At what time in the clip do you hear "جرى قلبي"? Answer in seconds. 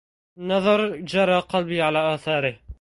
0.97-1.81